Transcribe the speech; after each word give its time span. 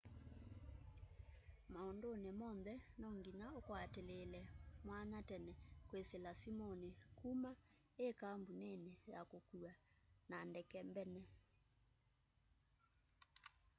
maunduni 1.73 2.29
monthe 2.41 2.73
no 3.01 3.07
nginya 3.17 3.47
ukwatilile 3.59 4.41
mwanya 4.85 5.19
tene 5.29 5.53
kwisila 5.87 6.29
simuni 6.41 6.89
kuma 7.19 7.51
i 8.05 8.07
kambunini 8.21 8.91
ya 9.11 9.19
ukua 9.33 9.73
na 10.29 10.37
ndeke 10.49 10.79
mbene 10.91 11.21